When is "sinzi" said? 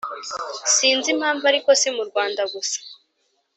0.75-1.07